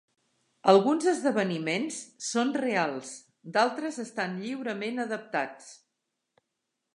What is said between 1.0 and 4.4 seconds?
esdeveniments són reals, d'altres estan